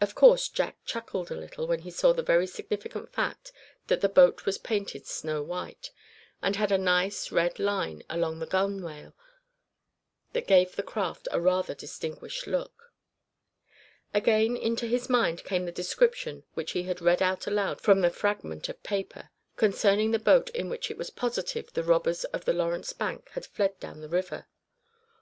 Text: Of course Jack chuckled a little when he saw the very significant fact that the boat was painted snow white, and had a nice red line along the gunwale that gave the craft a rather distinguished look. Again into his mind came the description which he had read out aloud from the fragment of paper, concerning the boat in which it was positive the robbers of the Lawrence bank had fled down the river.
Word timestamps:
Of 0.00 0.16
course 0.16 0.48
Jack 0.48 0.76
chuckled 0.84 1.30
a 1.30 1.36
little 1.36 1.68
when 1.68 1.82
he 1.82 1.90
saw 1.92 2.12
the 2.12 2.20
very 2.24 2.48
significant 2.48 3.12
fact 3.12 3.52
that 3.86 4.00
the 4.00 4.08
boat 4.08 4.44
was 4.44 4.58
painted 4.58 5.06
snow 5.06 5.40
white, 5.40 5.92
and 6.42 6.56
had 6.56 6.72
a 6.72 6.76
nice 6.78 7.30
red 7.30 7.60
line 7.60 8.02
along 8.10 8.40
the 8.40 8.48
gunwale 8.48 9.14
that 10.32 10.48
gave 10.48 10.74
the 10.74 10.82
craft 10.82 11.28
a 11.30 11.40
rather 11.40 11.76
distinguished 11.76 12.48
look. 12.48 12.92
Again 14.12 14.56
into 14.56 14.88
his 14.88 15.08
mind 15.08 15.44
came 15.44 15.64
the 15.64 15.70
description 15.70 16.42
which 16.54 16.72
he 16.72 16.82
had 16.82 17.00
read 17.00 17.22
out 17.22 17.46
aloud 17.46 17.80
from 17.80 18.00
the 18.00 18.10
fragment 18.10 18.68
of 18.68 18.82
paper, 18.82 19.30
concerning 19.56 20.10
the 20.10 20.18
boat 20.18 20.50
in 20.50 20.68
which 20.68 20.90
it 20.90 20.98
was 20.98 21.10
positive 21.10 21.72
the 21.72 21.84
robbers 21.84 22.24
of 22.34 22.46
the 22.46 22.52
Lawrence 22.52 22.92
bank 22.92 23.28
had 23.34 23.46
fled 23.46 23.78
down 23.78 24.00
the 24.00 24.08
river. 24.08 24.48